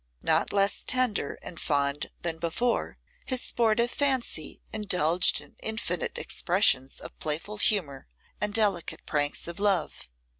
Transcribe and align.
Not 0.23 0.51
less 0.51 0.83
tender 0.83 1.37
and 1.43 1.59
fond 1.59 2.09
than 2.23 2.39
before, 2.39 2.97
his 3.27 3.43
sportive 3.43 3.91
fancy 3.91 4.59
indulged 4.73 5.39
in 5.41 5.55
infinite 5.61 6.17
expressions 6.17 6.99
of 6.99 7.19
playful 7.19 7.57
humour 7.57 8.07
and 8.41 8.51
delicate 8.51 9.05
pranks 9.05 9.47
of 9.47 9.59
love. 9.59 10.09